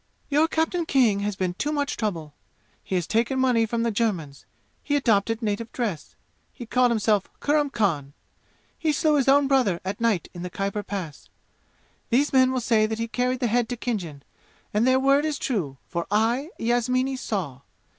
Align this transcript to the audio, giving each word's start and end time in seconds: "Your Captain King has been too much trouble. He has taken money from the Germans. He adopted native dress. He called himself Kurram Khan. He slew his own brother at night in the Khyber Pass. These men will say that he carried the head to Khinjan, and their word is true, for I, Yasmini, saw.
"Your 0.29 0.47
Captain 0.47 0.87
King 0.87 1.19
has 1.19 1.35
been 1.35 1.53
too 1.53 1.71
much 1.71 1.95
trouble. 1.95 2.33
He 2.83 2.95
has 2.95 3.05
taken 3.05 3.37
money 3.39 3.67
from 3.67 3.83
the 3.83 3.91
Germans. 3.91 4.47
He 4.81 4.95
adopted 4.95 5.43
native 5.43 5.71
dress. 5.71 6.15
He 6.51 6.65
called 6.65 6.89
himself 6.89 7.29
Kurram 7.39 7.69
Khan. 7.69 8.13
He 8.79 8.93
slew 8.93 9.15
his 9.15 9.27
own 9.27 9.47
brother 9.47 9.79
at 9.85 10.01
night 10.01 10.27
in 10.33 10.41
the 10.41 10.49
Khyber 10.49 10.81
Pass. 10.81 11.29
These 12.09 12.33
men 12.33 12.51
will 12.51 12.61
say 12.61 12.87
that 12.87 12.97
he 12.97 13.07
carried 13.07 13.41
the 13.41 13.45
head 13.45 13.69
to 13.69 13.77
Khinjan, 13.77 14.23
and 14.73 14.87
their 14.87 14.99
word 14.99 15.23
is 15.23 15.37
true, 15.37 15.77
for 15.87 16.07
I, 16.09 16.49
Yasmini, 16.57 17.15
saw. 17.15 17.61